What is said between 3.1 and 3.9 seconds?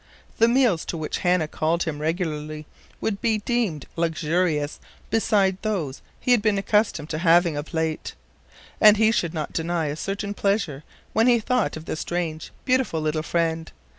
be deemed